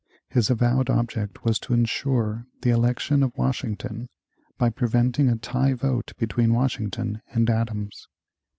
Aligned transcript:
His 0.29 0.49
avowed 0.49 0.89
object 0.89 1.43
was 1.45 1.59
to 1.59 1.75
insure 1.75 2.47
the 2.63 2.71
election 2.71 3.21
of 3.21 3.37
Washington 3.37 4.09
by 4.57 4.71
preventing 4.71 5.29
a 5.29 5.35
tie 5.35 5.73
vote 5.75 6.13
between 6.17 6.55
Washington 6.55 7.21
and 7.31 7.47
Adams. 7.51 8.07